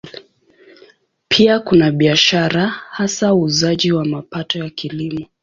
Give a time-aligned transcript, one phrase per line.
[1.27, 5.25] Pia kuna biashara, hasa uuzaji wa mapato ya Kilimo.